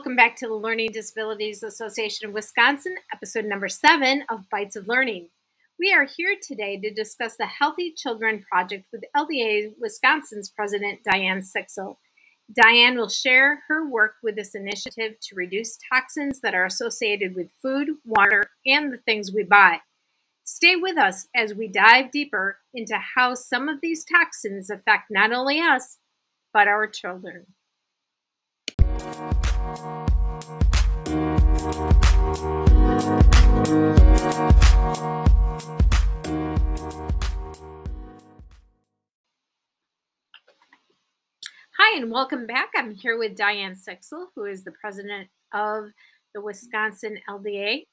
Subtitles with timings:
[0.00, 4.88] welcome back to the Learning Disabilities Association of Wisconsin, episode number seven of Bites of
[4.88, 5.28] Learning.
[5.78, 11.42] We are here today to discuss the Healthy Children Project with LDA Wisconsin's President Diane
[11.42, 11.96] Sixel.
[12.50, 17.50] Diane will share her work with this initiative to reduce toxins that are associated with
[17.60, 19.80] food, water, and the things we buy.
[20.44, 25.30] Stay with us as we dive deeper into how some of these toxins affect not
[25.30, 25.98] only us,
[26.54, 27.48] but our children.
[31.62, 31.68] Hi,
[41.96, 42.70] and welcome back.
[42.74, 45.90] I'm here with Diane Sixel, who is the president of
[46.34, 47.84] the Wisconsin LDA.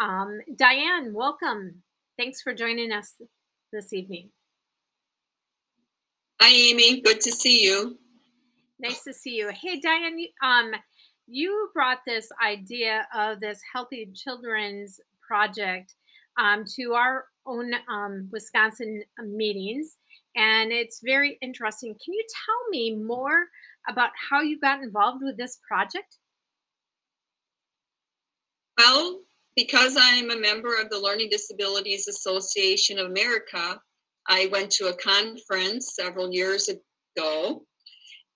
[0.00, 1.84] Um, Diane, welcome.
[2.18, 3.14] Thanks for joining us
[3.72, 4.30] this evening.
[6.42, 7.00] Hi, Amy.
[7.00, 7.96] Good to see you.
[8.80, 9.50] Nice to see you.
[9.50, 10.72] Hey, Diane, um,
[11.26, 15.94] you brought this idea of this Healthy Children's Project
[16.38, 19.96] um, to our own um, Wisconsin meetings,
[20.36, 21.94] and it's very interesting.
[22.04, 23.46] Can you tell me more
[23.88, 26.18] about how you got involved with this project?
[28.78, 29.20] Well,
[29.56, 33.80] because I'm a member of the Learning Disabilities Association of America,
[34.26, 37.64] I went to a conference several years ago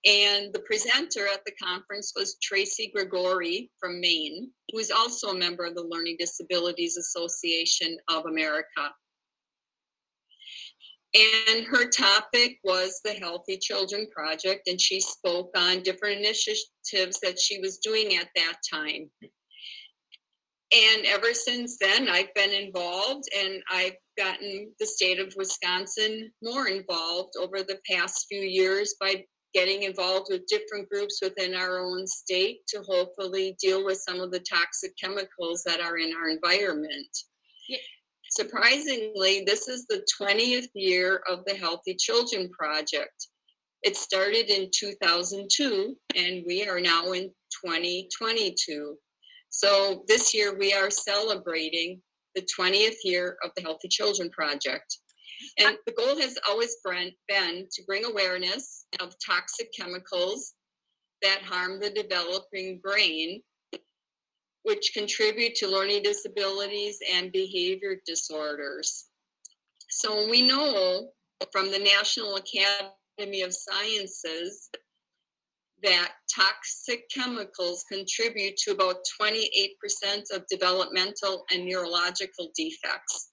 [0.05, 5.37] and the presenter at the conference was Tracy Gregoire from Maine, who is also a
[5.37, 8.91] member of the Learning Disabilities Association of America.
[11.13, 17.39] And her topic was the Healthy Children Project, and she spoke on different initiatives that
[17.39, 19.09] she was doing at that time.
[20.71, 26.67] And ever since then, I've been involved, and I've gotten the state of Wisconsin more
[26.67, 32.05] involved over the past few years by getting involved with different groups within our own
[32.05, 37.07] state to hopefully deal with some of the toxic chemicals that are in our environment.
[37.67, 37.77] Yeah.
[38.31, 43.27] Surprisingly, this is the 20th year of the Healthy Children Project.
[43.81, 47.31] It started in 2002 and we are now in
[47.65, 48.95] 2022.
[49.49, 52.01] So this year we are celebrating
[52.35, 54.97] the 20th year of the Healthy Children Project.
[55.57, 60.53] And the goal has always been to bring awareness of toxic chemicals
[61.21, 63.41] that harm the developing brain,
[64.63, 69.05] which contribute to learning disabilities and behavior disorders.
[69.89, 71.09] So we know
[71.51, 74.69] from the National Academy of Sciences
[75.81, 79.75] that toxic chemicals contribute to about 28%
[80.33, 83.31] of developmental and neurological defects.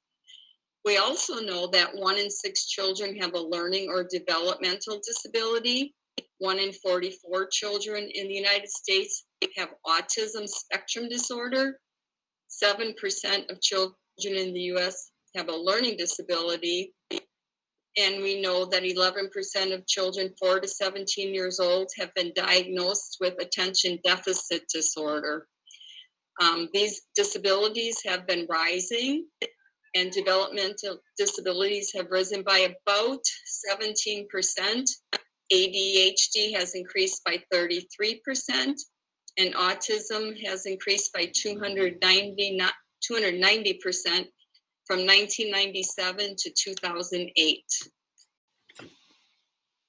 [0.86, 5.96] We also know that one in six children have a learning or developmental disability.
[6.38, 9.24] One in 44 children in the United States
[9.56, 11.80] have autism spectrum disorder.
[12.64, 12.94] 7%
[13.50, 16.94] of children in the US have a learning disability.
[17.10, 23.16] And we know that 11% of children 4 to 17 years old have been diagnosed
[23.20, 25.48] with attention deficit disorder.
[26.40, 29.26] Um, these disabilities have been rising
[29.96, 33.20] and developmental disabilities have risen by about
[33.66, 34.26] 17%.
[35.52, 38.20] ADHD has increased by 33%,
[39.38, 42.60] and autism has increased by 290,
[43.10, 44.26] 290%
[44.86, 47.64] from 1997 to 2008.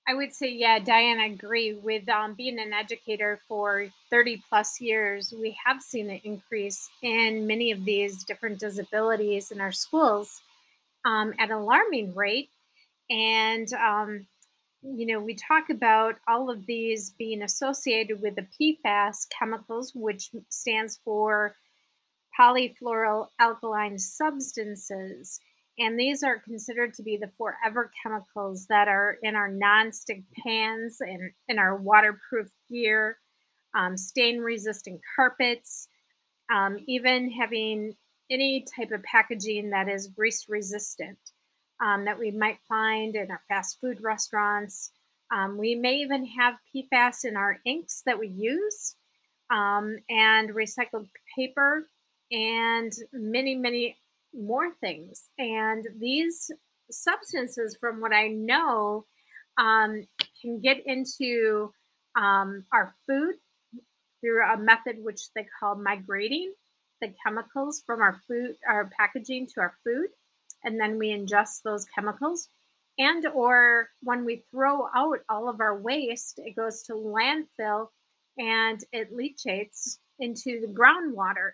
[0.10, 1.74] I would say, yeah, Diane, I agree.
[1.74, 7.46] With um, being an educator for 30 plus years, we have seen an increase in
[7.46, 10.42] many of these different disabilities in our schools
[11.04, 12.50] um, at an alarming rate.
[13.10, 14.28] And, um,
[14.82, 18.48] you know, we talk about all of these being associated with the
[18.86, 21.54] PFAS chemicals, which stands for
[22.40, 25.42] polyfluoroalkyl substances.
[25.80, 30.98] And these are considered to be the forever chemicals that are in our non-stick pans
[31.02, 33.18] and in our waterproof gear,
[33.76, 35.88] um, stain resistant carpets,
[36.52, 37.96] um, even having
[38.30, 41.18] any type of packaging that is grease resistant
[41.82, 44.92] um, that we might find in our fast food restaurants.
[45.32, 48.96] Um, we may even have PFAS in our inks that we use
[49.52, 51.86] um, and recycled paper
[52.32, 53.96] and many, many
[54.38, 55.30] more things.
[55.38, 56.52] And these
[56.92, 59.06] substances, from what I know,
[59.58, 60.08] um,
[60.42, 61.72] can get into
[62.16, 63.36] um, our food
[64.22, 66.54] through a method which they call migrating
[67.02, 70.08] the chemicals from our food, our packaging to our food,
[70.64, 72.50] and then we ingest those chemicals.
[72.98, 77.90] And or when we throw out all of our waste, it goes to landfill
[78.40, 81.52] and it leachates into the groundwater.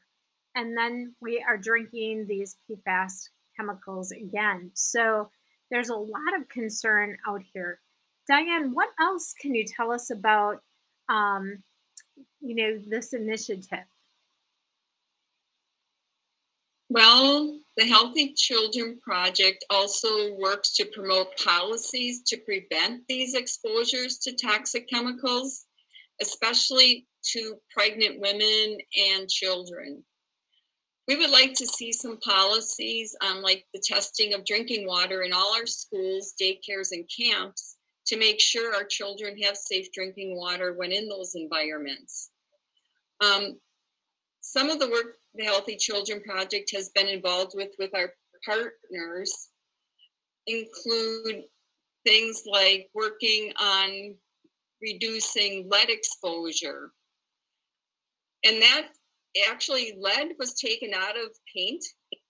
[0.55, 4.71] And then we are drinking these PFAS chemicals again.
[4.73, 5.29] So
[5.71, 7.79] there's a lot of concern out here.
[8.27, 10.61] Diane, what else can you tell us about,
[11.09, 11.63] um,
[12.41, 13.85] you know, this initiative?
[16.89, 24.35] Well, the Healthy Children Project also works to promote policies to prevent these exposures to
[24.35, 25.65] toxic chemicals,
[26.21, 28.77] especially to pregnant women
[29.09, 30.03] and children.
[31.07, 35.33] We would like to see some policies on like the testing of drinking water in
[35.33, 37.77] all our schools, daycares, and camps
[38.07, 42.31] to make sure our children have safe drinking water when in those environments.
[43.21, 43.59] Um,
[44.41, 48.13] some of the work the Healthy Children Project has been involved with with our
[48.45, 49.49] partners
[50.47, 51.43] include
[52.05, 54.15] things like working on
[54.81, 56.91] reducing lead exposure.
[58.43, 58.89] And that
[59.49, 61.83] actually lead was taken out of paint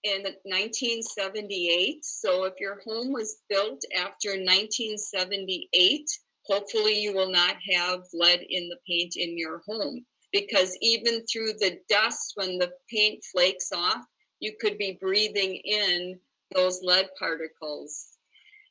[0.04, 2.04] in 1978.
[2.04, 6.06] So if your home was built after 1978,
[6.46, 11.52] hopefully you will not have lead in the paint in your home because even through
[11.54, 14.04] the dust when the paint flakes off,
[14.40, 16.18] you could be breathing in
[16.54, 18.08] those lead particles.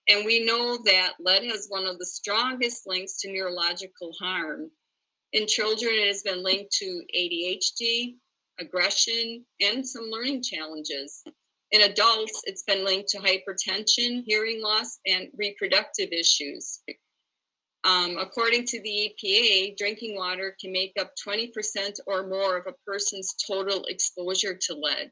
[0.09, 4.69] And we know that lead has one of the strongest links to neurological harm.
[5.31, 8.15] In children, it has been linked to ADHD,
[8.59, 11.23] aggression, and some learning challenges.
[11.71, 16.79] In adults, it's been linked to hypertension, hearing loss, and reproductive issues.
[17.83, 21.51] Um, according to the EPA, drinking water can make up 20%
[22.07, 25.11] or more of a person's total exposure to lead.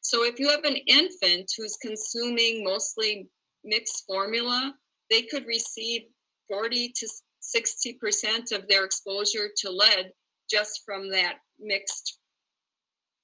[0.00, 3.28] So if you have an infant who's consuming mostly
[3.62, 4.74] mixed formula,
[5.10, 6.02] they could receive
[6.48, 7.08] 40 to
[7.56, 10.10] 60% of their exposure to lead
[10.50, 12.19] just from that mixed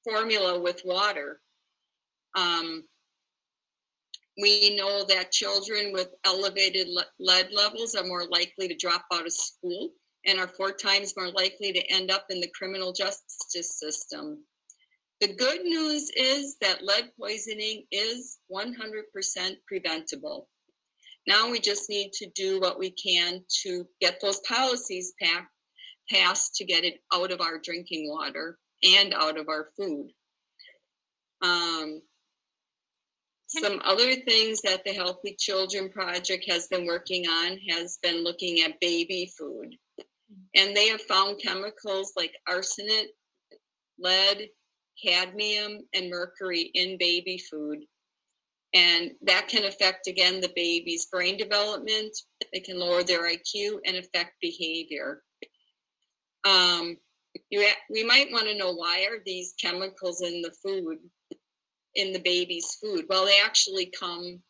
[0.07, 1.41] formula with water.
[2.37, 2.85] Um,
[4.41, 6.89] we know that children with elevated
[7.19, 9.91] lead levels are more likely to drop out of school
[10.27, 14.45] and are four times more likely to end up in the criminal justice system.
[15.21, 20.49] The good news is that lead poisoning is 100% preventable.
[21.27, 25.15] Now we just need to do what we can to get those policies
[26.13, 30.11] passed to get it out of our drinking water and out of our food.
[31.43, 32.01] Um,
[33.49, 38.61] some other things that the Healthy Children Project has been working on has been looking
[38.61, 39.77] at baby food.
[40.55, 43.09] And they have found chemicals like arsenic,
[43.99, 44.49] lead,
[45.03, 47.85] cadmium, and mercury in baby food.
[48.75, 52.17] And that can affect, again, the baby's brain development.
[52.53, 55.23] It can lower their IQ and affect behavior.
[56.45, 56.97] Um,
[57.51, 60.99] you, we might want to know why are these chemicals in the food
[61.95, 63.05] in the baby's food?
[63.09, 64.41] Well, they actually come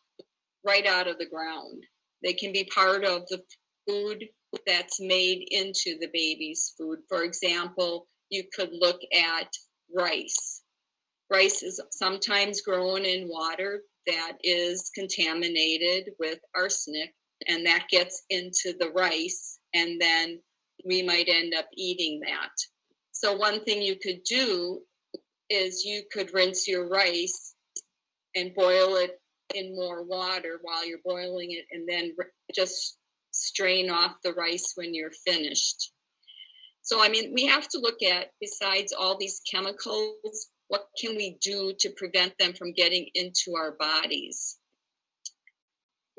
[0.65, 1.83] right out of the ground.
[2.23, 3.41] They can be part of the
[3.87, 4.25] food
[4.65, 6.99] that's made into the baby's food.
[7.07, 9.47] For example, you could look at
[9.95, 10.63] rice.
[11.31, 17.13] Rice is sometimes grown in water that is contaminated with arsenic,
[17.47, 20.39] and that gets into the rice, and then
[20.85, 22.51] we might end up eating that.
[23.19, 24.83] So, one thing you could do
[25.49, 27.55] is you could rinse your rice
[28.35, 29.19] and boil it
[29.55, 32.15] in more water while you're boiling it and then
[32.53, 32.99] just
[33.31, 35.93] strain off the rice when you're finished.
[36.83, 41.39] So, I mean, we have to look at, besides all these chemicals, what can we
[41.41, 44.57] do to prevent them from getting into our bodies?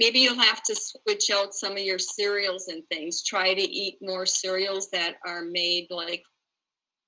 [0.00, 3.23] Maybe you'll have to switch out some of your cereals and things.
[3.23, 6.25] Try to eat more cereals that are made like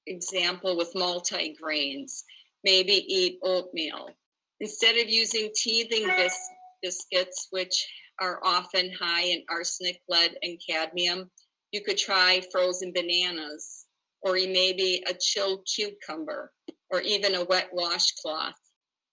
[0.07, 2.25] example with multi-grains.
[2.64, 4.09] Maybe eat oatmeal.
[4.61, 6.50] Instead of using teething bis-
[6.83, 7.87] biscuits, which
[8.21, 11.30] are often high in arsenic, lead, and cadmium,
[11.73, 13.87] you could try frozen bananas,
[14.23, 16.52] or maybe a chilled cucumber,
[16.90, 18.54] or even a wet washcloth.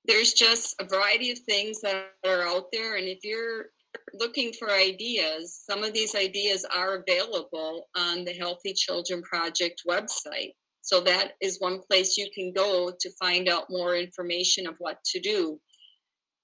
[0.06, 3.68] There's just a variety of things that are out there, and if you're
[4.14, 10.54] looking for ideas, some of these ideas are available on the Healthy Children Project website.
[10.88, 15.04] So that is one place you can go to find out more information of what
[15.04, 15.60] to do.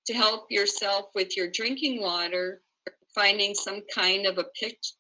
[0.08, 2.62] To help yourself with your drinking water,
[3.16, 4.46] finding some kind of a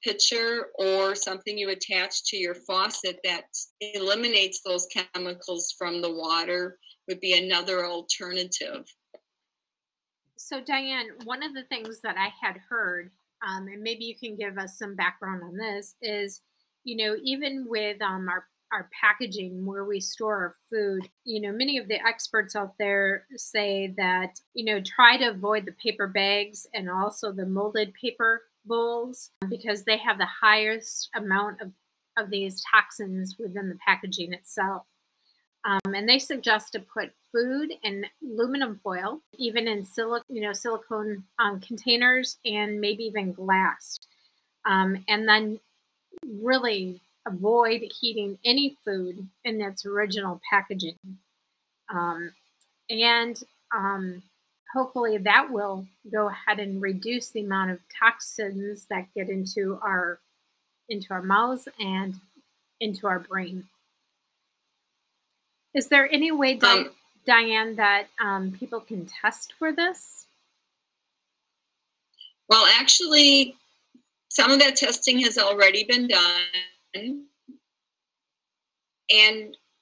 [0.01, 3.43] pitcher or something you attach to your faucet that
[3.81, 6.77] eliminates those chemicals from the water
[7.09, 8.85] would be another alternative.
[10.37, 13.11] So, Diane, one of the things that I had heard,
[13.45, 16.39] um, and maybe you can give us some background on this, is
[16.85, 21.07] you know, even with um, our our packaging where we store our food.
[21.23, 25.65] You know, many of the experts out there say that, you know, try to avoid
[25.65, 31.61] the paper bags and also the molded paper bowls because they have the highest amount
[31.61, 31.71] of,
[32.17, 34.83] of these toxins within the packaging itself.
[35.65, 40.51] Um, and they suggest to put food in aluminum foil, even in silic- you know,
[40.51, 43.99] silicone um, containers, and maybe even glass.
[44.65, 45.59] Um, and then
[46.27, 50.97] really avoid heating any food in its original packaging.
[51.93, 52.33] Um,
[52.89, 53.41] and
[53.75, 54.23] um,
[54.73, 60.19] hopefully that will go ahead and reduce the amount of toxins that get into our
[60.89, 62.15] into our mouths and
[62.81, 63.63] into our brain.
[65.73, 66.91] Is there any way, Di- um,
[67.25, 70.27] Diane, that um, people can test for this?
[72.49, 73.55] Well, actually,
[74.29, 76.41] some of that testing has already been done.
[76.95, 77.25] And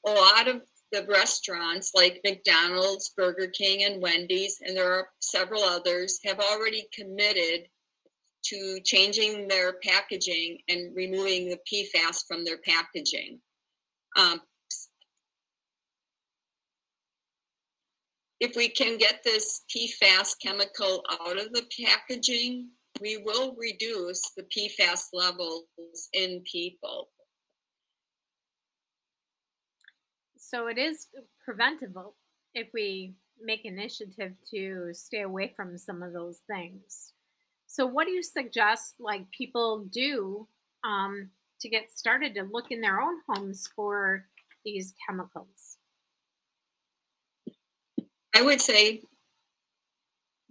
[0.05, 5.63] a lot of the restaurants like McDonald's, Burger King, and Wendy's, and there are several
[5.63, 7.67] others, have already committed
[8.43, 13.39] to changing their packaging and removing the PFAS from their packaging.
[14.17, 14.41] Um,
[18.39, 24.43] if we can get this PFAS chemical out of the packaging, we will reduce the
[24.43, 25.65] PFAS levels
[26.13, 27.09] in people.
[30.37, 31.07] So it is
[31.45, 32.15] preventable
[32.53, 37.13] if we make initiative to stay away from some of those things.
[37.67, 40.47] So what do you suggest like people do
[40.83, 41.29] um,
[41.61, 44.25] to get started to look in their own homes for
[44.65, 45.77] these chemicals?
[48.35, 49.01] I would say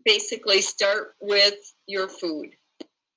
[0.04, 1.54] basically start with
[1.87, 2.50] your food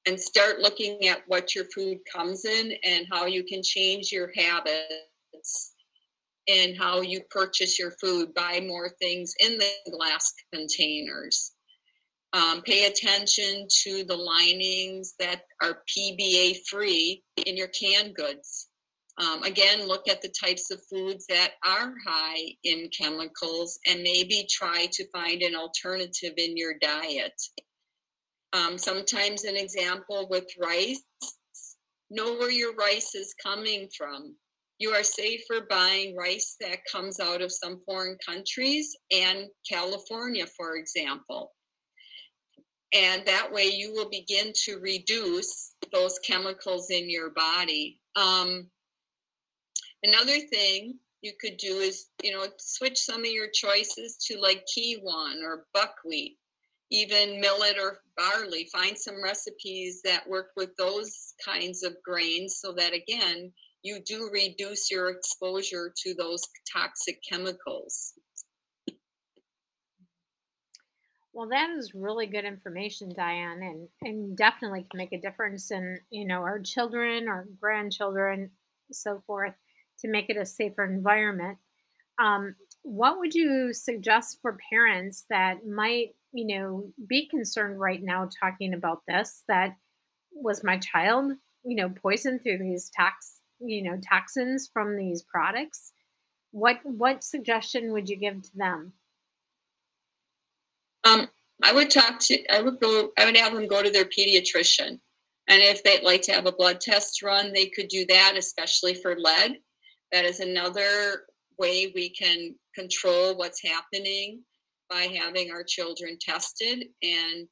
[0.05, 4.31] and start looking at what your food comes in and how you can change your
[4.35, 5.73] habits
[6.49, 11.53] and how you purchase your food, buy more things in the glass containers.
[12.33, 18.69] Um, pay attention to the linings that are PBA free in your canned goods.
[19.19, 24.47] Um, again, look at the types of foods that are high in chemicals and maybe
[24.49, 27.39] try to find an alternative in your diet.
[28.53, 31.03] Um, sometimes, an example with rice,
[32.09, 34.35] know where your rice is coming from
[34.83, 40.75] you are safer buying rice that comes out of some foreign countries and California, for
[40.75, 41.51] example.
[42.93, 47.99] And that way you will begin to reduce those chemicals in your body.
[48.15, 48.69] Um,
[50.03, 54.65] another thing you could do is, you know, switch some of your choices to like
[54.77, 56.37] quinoa or buckwheat,
[56.91, 58.67] even millet or barley.
[58.71, 63.51] Find some recipes that work with those kinds of grains so that, again,
[63.83, 66.41] you do reduce your exposure to those
[66.71, 68.13] toxic chemicals.
[71.33, 75.97] Well, that is really good information, Diane, and, and definitely can make a difference in,
[76.11, 78.51] you know, our children, our grandchildren,
[78.91, 79.55] so forth,
[80.03, 81.57] to make it a safer environment.
[82.19, 88.29] Um, what would you suggest for parents that might, you know, be concerned right now
[88.41, 89.43] talking about this?
[89.47, 89.75] That
[90.31, 91.33] was my child,
[91.63, 95.91] you know, poisoned through these tox you know toxins from these products
[96.51, 98.93] what what suggestion would you give to them
[101.03, 101.27] um,
[101.63, 104.99] i would talk to i would go i would have them go to their pediatrician
[105.47, 108.93] and if they'd like to have a blood test run they could do that especially
[108.93, 109.57] for lead
[110.13, 111.25] that is another
[111.59, 114.41] way we can control what's happening
[114.89, 117.47] by having our children tested and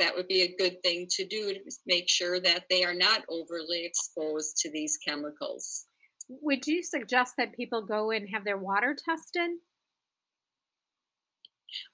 [0.00, 3.22] that would be a good thing to do to make sure that they are not
[3.28, 5.84] overly exposed to these chemicals.
[6.28, 9.50] Would you suggest that people go and have their water tested?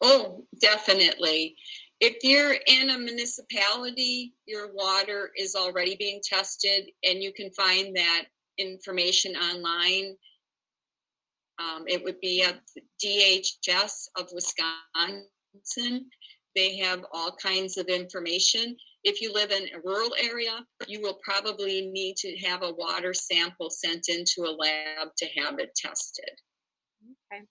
[0.00, 1.56] Oh, definitely.
[2.00, 7.96] If you're in a municipality, your water is already being tested, and you can find
[7.96, 8.26] that
[8.58, 10.16] information online.
[11.58, 12.60] Um, it would be at
[13.02, 16.06] DHS of Wisconsin.
[16.54, 18.76] They have all kinds of information.
[19.04, 23.14] If you live in a rural area, you will probably need to have a water
[23.14, 26.30] sample sent into a lab to have it tested.
[27.32, 27.42] Okay.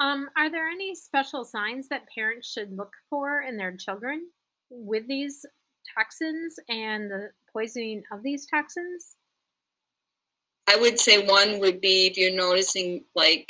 [0.00, 4.26] Um, are there any special signs that parents should look for in their children
[4.70, 5.46] with these
[5.96, 9.16] toxins and the poisoning of these toxins?
[10.66, 13.48] I would say one would be if you're noticing like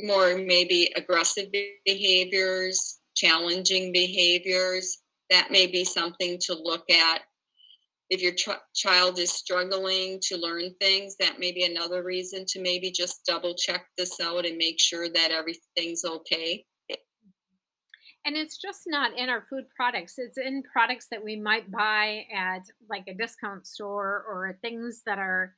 [0.00, 1.48] more maybe aggressive
[1.84, 4.98] behaviors, challenging behaviors,
[5.30, 7.22] that may be something to look at.
[8.10, 12.60] if your ch- child is struggling to learn things, that may be another reason to
[12.60, 16.62] maybe just double check this out and make sure that everything's okay.
[18.26, 20.18] And it's just not in our food products.
[20.18, 25.18] It's in products that we might buy at like a discount store or things that
[25.18, 25.54] are,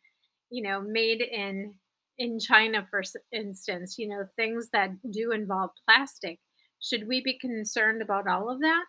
[0.51, 1.75] you know, made in
[2.19, 6.39] in China, for instance, you know, things that do involve plastic.
[6.81, 8.85] Should we be concerned about all of that?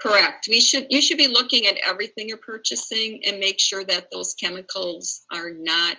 [0.00, 0.46] Correct.
[0.48, 4.34] We should you should be looking at everything you're purchasing and make sure that those
[4.34, 5.96] chemicals are not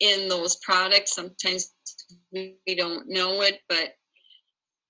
[0.00, 1.14] in those products.
[1.14, 1.72] Sometimes
[2.32, 3.94] we don't know it, but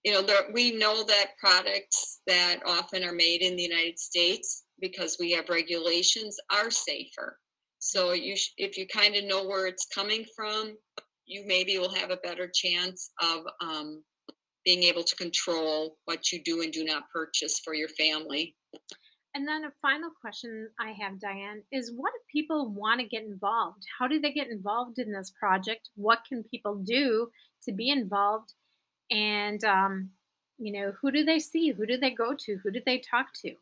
[0.04, 4.64] you know, there, we know that products that often are made in the United States
[4.80, 7.38] because we have regulations are safer.
[7.78, 10.76] So you, sh- if you kind of know where it's coming from,
[11.26, 14.02] you maybe will have a better chance of um,
[14.64, 18.56] being able to control what you do and do not purchase for your family.
[19.34, 23.24] And then a final question I have, Diane, is what if people want to get
[23.24, 23.84] involved?
[23.98, 25.90] How do they get involved in this project?
[25.94, 27.28] What can people do
[27.64, 28.52] to be involved?
[29.10, 30.10] And, um,
[30.58, 31.70] you know, who do they see?
[31.70, 32.58] Who do they go to?
[32.62, 33.54] Who do they talk to?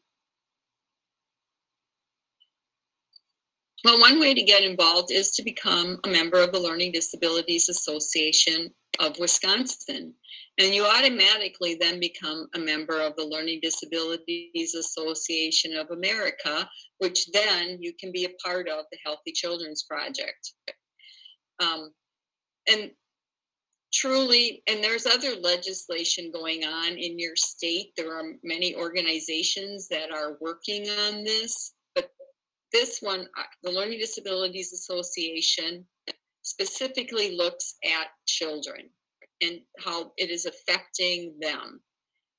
[3.87, 7.69] Well, one way to get involved is to become a member of the Learning Disabilities
[7.69, 10.12] Association of Wisconsin.
[10.59, 17.31] And you automatically then become a member of the Learning Disabilities Association of America, which
[17.31, 20.55] then you can be a part of the Healthy Children's Project.
[21.62, 21.93] Um,
[22.69, 22.90] and
[23.95, 27.93] truly, and there's other legislation going on in your state.
[27.97, 31.75] There are many organizations that are working on this,
[32.73, 35.85] this one, uh, the Learning Disabilities Association,
[36.42, 38.88] specifically looks at children
[39.42, 41.80] and how it is affecting them.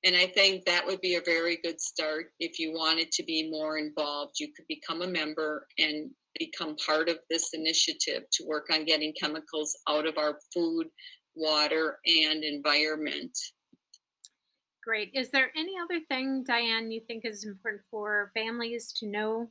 [0.04, 3.50] And I think that would be a very good start if you wanted to be
[3.50, 4.36] more involved.
[4.38, 9.12] You could become a member and become part of this initiative to work on getting
[9.20, 10.86] chemicals out of our food,
[11.34, 13.36] water, and environment.
[14.84, 15.10] Great.
[15.14, 19.50] Is there any other thing, Diane, you think is important for families to know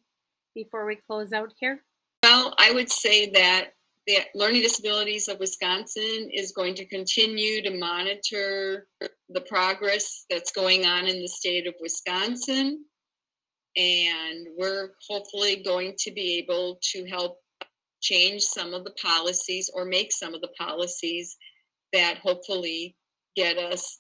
[0.58, 1.84] before we close out here?
[2.24, 3.74] Well, I would say that
[4.08, 8.88] the Learning Disabilities of Wisconsin is going to continue to monitor
[9.30, 12.84] the progress that's going on in the state of Wisconsin.
[13.76, 17.38] And we're hopefully going to be able to help
[18.02, 21.38] change some of the policies or make some of the policies
[21.94, 22.96] that hopefully
[23.36, 24.00] get us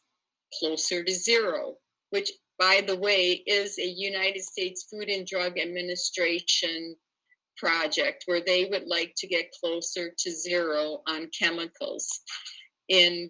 [0.59, 1.75] closer to zero,
[2.09, 6.95] which, by the way, is a United States Food and Drug Administration
[7.57, 12.07] project where they would like to get closer to zero on chemicals
[12.89, 13.29] in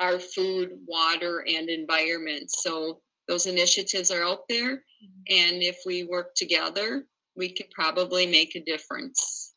[0.00, 2.50] our food, water, and environment.
[2.50, 4.76] So those initiatives are out there.
[4.76, 5.22] Mm-hmm.
[5.30, 9.54] And if we work together, we could probably make a difference.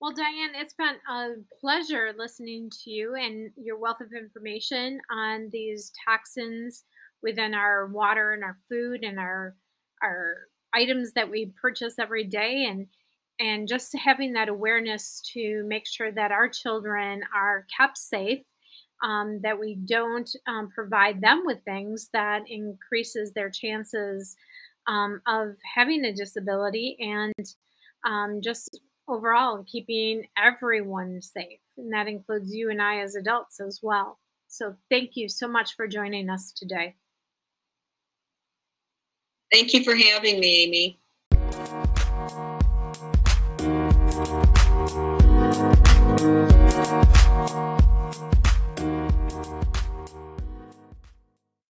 [0.00, 5.48] Well, Diane, it's been a pleasure listening to you and your wealth of information on
[5.50, 6.84] these toxins
[7.24, 9.56] within our water and our food and our
[10.02, 10.36] our
[10.74, 12.86] items that we purchase every day and
[13.40, 18.44] and just having that awareness to make sure that our children are kept safe
[19.02, 24.36] um, that we don't um, provide them with things that increases their chances
[24.86, 27.54] um, of having a disability and
[28.06, 31.58] um, just overall keeping everyone safe.
[31.76, 34.18] And that includes you and i as adults as well.
[34.46, 36.94] So thank you so much for joining us today
[39.54, 40.98] thank you for having me amy